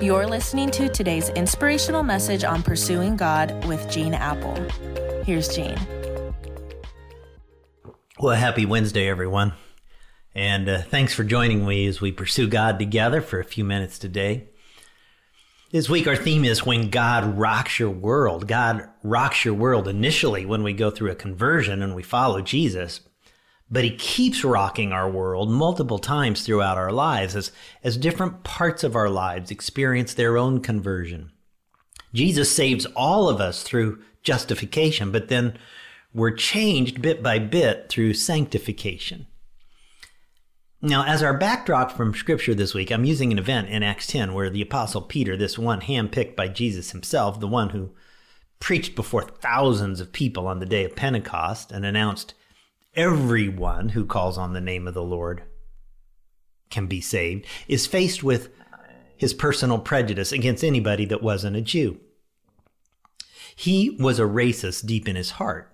[0.00, 4.54] You're listening to today's inspirational message on pursuing God with Gene Appel.
[5.24, 5.78] Here's Gene.
[8.18, 9.52] Well, happy Wednesday, everyone.
[10.34, 13.98] And uh, thanks for joining me as we pursue God together for a few minutes
[13.98, 14.48] today.
[15.70, 18.48] This week, our theme is when God rocks your world.
[18.48, 23.00] God rocks your world initially when we go through a conversion and we follow Jesus
[23.72, 27.50] but he keeps rocking our world multiple times throughout our lives as,
[27.82, 31.32] as different parts of our lives experience their own conversion.
[32.12, 35.58] Jesus saves all of us through justification, but then
[36.12, 39.26] we're changed bit by bit through sanctification.
[40.82, 44.34] Now, as our backdrop from scripture this week, I'm using an event in Acts 10
[44.34, 47.92] where the apostle Peter, this one handpicked by Jesus himself, the one who
[48.60, 52.34] preached before thousands of people on the day of Pentecost and announced
[52.94, 55.42] everyone who calls on the name of the Lord
[56.70, 58.50] can be saved, is faced with
[59.16, 62.00] his personal prejudice against anybody that wasn't a Jew.
[63.54, 65.68] He was a racist deep in his heart.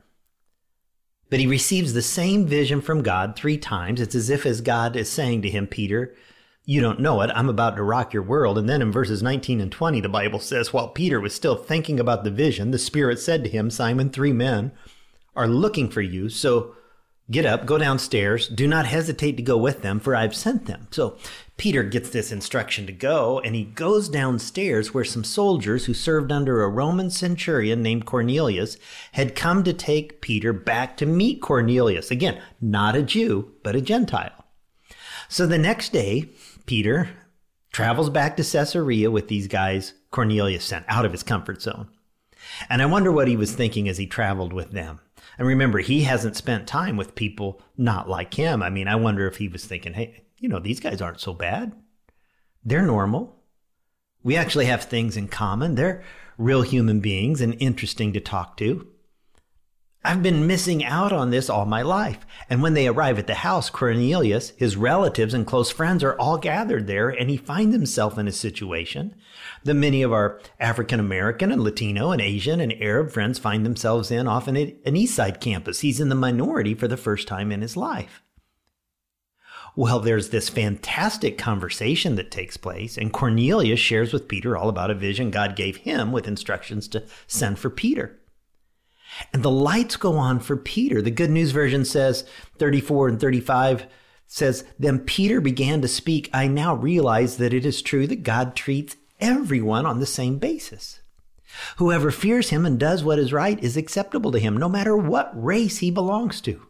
[1.30, 4.00] But he receives the same vision from God three times.
[4.00, 6.14] It's as if as God is saying to him, Peter,
[6.64, 7.30] you don't know it.
[7.34, 8.58] I'm about to rock your world.
[8.58, 12.00] And then in verses 19 and 20, the Bible says, while Peter was still thinking
[12.00, 14.72] about the vision, the Spirit said to him, Simon, three men
[15.36, 16.28] are looking for you.
[16.28, 16.75] So
[17.30, 18.48] Get up, go downstairs.
[18.48, 20.88] Do not hesitate to go with them, for I've sent them.
[20.90, 21.18] So
[21.58, 26.32] Peter gets this instruction to go, and he goes downstairs where some soldiers who served
[26.32, 28.78] under a Roman centurion named Cornelius
[29.12, 32.10] had come to take Peter back to meet Cornelius.
[32.10, 34.46] Again, not a Jew, but a Gentile.
[35.28, 36.30] So the next day,
[36.64, 37.10] Peter
[37.72, 41.88] travels back to Caesarea with these guys Cornelius sent out of his comfort zone.
[42.70, 45.00] And I wonder what he was thinking as he traveled with them.
[45.39, 48.62] And remember, he hasn't spent time with people not like him.
[48.62, 51.33] I mean, I wonder if he was thinking, hey, you know, these guys aren't so
[51.33, 51.72] bad.
[52.64, 53.36] They're normal.
[54.25, 55.77] We actually have things in common.
[55.77, 56.03] They're
[56.36, 58.86] real human beings and interesting to talk to.
[60.04, 62.25] I've been missing out on this all my life.
[62.48, 66.38] And when they arrive at the house, Cornelius, his relatives and close friends are all
[66.38, 69.16] gathered there, and he finds himself in a situation
[69.64, 74.10] that many of our African American and Latino and Asian and Arab friends find themselves
[74.10, 75.81] in, often at an Eastside campus.
[75.81, 78.22] He's in the minority for the first time in his life.
[79.75, 84.91] Well, there's this fantastic conversation that takes place, and Cornelius shares with Peter all about
[84.91, 88.19] a vision God gave him with instructions to send for Peter.
[89.32, 91.02] And the lights go on for Peter.
[91.02, 92.24] The Good News Version says
[92.58, 93.86] 34 and 35
[94.26, 96.30] says, Then Peter began to speak.
[96.32, 101.00] I now realize that it is true that God treats everyone on the same basis.
[101.78, 105.30] Whoever fears him and does what is right is acceptable to him, no matter what
[105.34, 106.62] race he belongs to.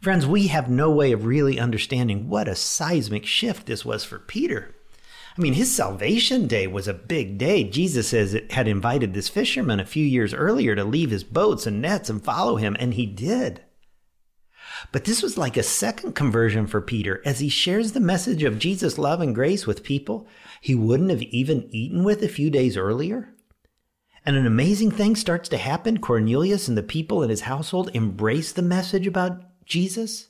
[0.00, 4.18] Friends, we have no way of really understanding what a seismic shift this was for
[4.18, 4.74] Peter.
[5.36, 7.64] I mean, his salvation day was a big day.
[7.64, 11.80] Jesus has, had invited this fisherman a few years earlier to leave his boats and
[11.80, 13.62] nets and follow him, and he did.
[14.90, 18.58] But this was like a second conversion for Peter as he shares the message of
[18.58, 20.26] Jesus' love and grace with people
[20.60, 23.34] he wouldn't have even eaten with a few days earlier.
[24.24, 25.98] And an amazing thing starts to happen.
[25.98, 30.28] Cornelius and the people in his household embrace the message about Jesus.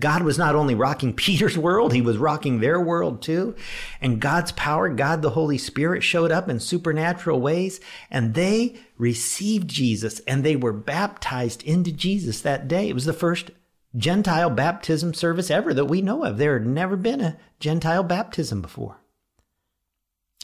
[0.00, 3.54] God was not only rocking Peter's world, he was rocking their world too.
[4.00, 9.68] And God's power, God the Holy Spirit showed up in supernatural ways and they received
[9.68, 12.88] Jesus and they were baptized into Jesus that day.
[12.88, 13.50] It was the first
[13.96, 16.38] Gentile baptism service ever that we know of.
[16.38, 18.98] There had never been a Gentile baptism before.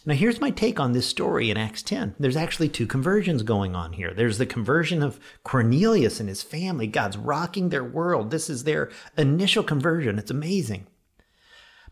[0.07, 2.17] Now, here's my take on this story in Acts 10.
[2.19, 4.13] There's actually two conversions going on here.
[4.13, 6.87] There's the conversion of Cornelius and his family.
[6.87, 8.31] God's rocking their world.
[8.31, 10.19] This is their initial conversion.
[10.19, 10.87] It's amazing.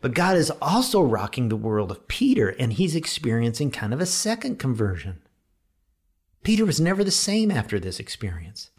[0.02, 4.06] But God is also rocking the world of Peter, and he's experiencing kind of a
[4.06, 5.22] second conversion.
[6.42, 8.70] Peter was never the same after this experience.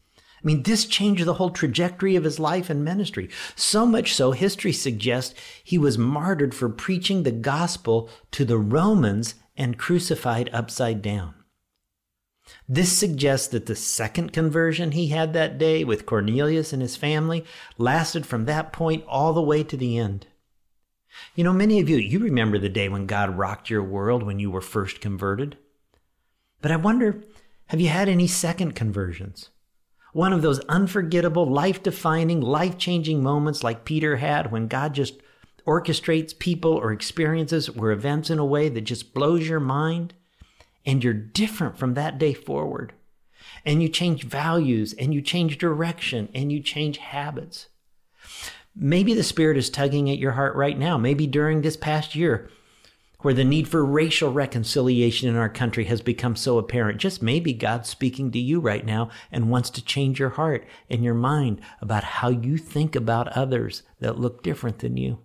[0.44, 3.30] I mean, this changed the whole trajectory of his life and ministry.
[3.56, 9.36] So much so, history suggests he was martyred for preaching the gospel to the Romans
[9.56, 11.34] and crucified upside down.
[12.68, 17.46] This suggests that the second conversion he had that day with Cornelius and his family
[17.78, 20.28] lasted from that point all the way to the end.
[21.36, 24.40] You know, many of you, you remember the day when God rocked your world when
[24.40, 25.58] you were first converted.
[26.62, 27.24] But I wonder,
[27.68, 29.50] have you had any second conversions?
[30.14, 35.16] One of those unforgettable, life defining, life changing moments like Peter had when God just
[35.68, 40.14] orchestrates people or experiences or events in a way that just blows your mind.
[40.86, 42.94] And you're different from that day forward.
[43.66, 47.68] And you change values and you change direction and you change habits.
[48.76, 50.98] Maybe the Spirit is tugging at your heart right now.
[50.98, 52.50] Maybe during this past year,
[53.24, 57.00] where the need for racial reconciliation in our country has become so apparent.
[57.00, 61.04] Just maybe God's speaking to you right now and wants to change your heart and
[61.04, 65.20] your mind about how you think about others that look different than you.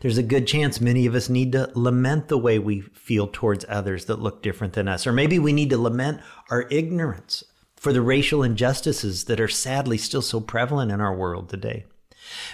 [0.00, 3.64] There's a good chance many of us need to lament the way we feel towards
[3.68, 5.06] others that look different than us.
[5.06, 6.20] Or maybe we need to lament
[6.50, 7.42] our ignorance
[7.74, 11.86] for the racial injustices that are sadly still so prevalent in our world today.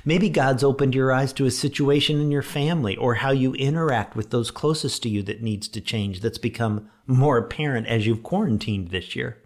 [0.05, 4.17] Maybe God's opened your eyes to a situation in your family or how you interact
[4.17, 8.23] with those closest to you that needs to change, that's become more apparent as you've
[8.23, 9.39] quarantined this year.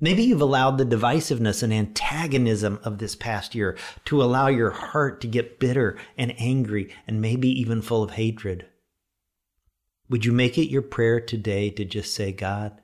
[0.00, 3.76] Maybe you've allowed the divisiveness and antagonism of this past year
[4.06, 8.66] to allow your heart to get bitter and angry and maybe even full of hatred.
[10.10, 12.80] Would you make it your prayer today to just say, God,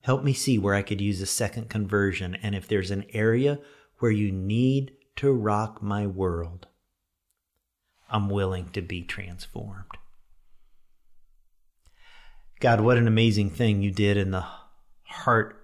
[0.00, 3.58] help me see where I could use a second conversion and if there's an area
[3.98, 6.66] where you need to rock my world,
[8.10, 9.84] I'm willing to be transformed.
[12.60, 14.44] God, what an amazing thing you did in the
[15.02, 15.56] heart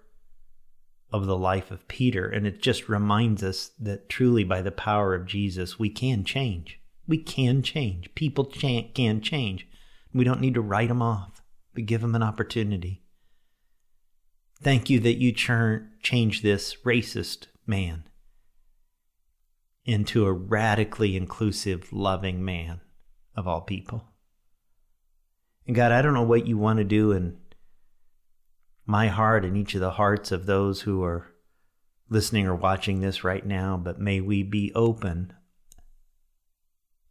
[1.12, 2.26] of the life of Peter.
[2.26, 6.80] And it just reminds us that truly by the power of Jesus, we can change.
[7.06, 8.14] We can change.
[8.14, 9.68] People can change.
[10.12, 11.42] We don't need to write them off,
[11.74, 13.02] but give them an opportunity.
[14.62, 18.04] Thank you that you churn, change this racist man
[19.84, 22.80] into a radically inclusive, loving man
[23.36, 24.04] of all people.
[25.66, 27.38] And God, I don't know what you want to do in
[28.86, 31.32] my heart and each of the hearts of those who are
[32.08, 35.32] listening or watching this right now, but may we be open,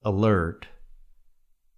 [0.04, 0.68] alert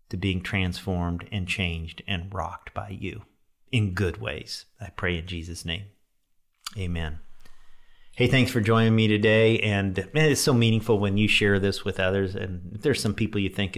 [0.09, 3.23] to being transformed and changed and rocked by you
[3.71, 4.65] in good ways.
[4.79, 5.85] I pray in Jesus' name.
[6.77, 7.19] Amen.
[8.17, 9.59] Hey, thanks for joining me today.
[9.59, 12.33] And man, it's so meaningful when you share this with others.
[12.33, 13.77] And if there's some people you think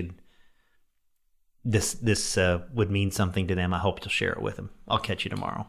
[1.65, 4.69] this this uh, would mean something to them, I hope you'll share it with them.
[4.87, 5.65] I'll catch you tomorrow.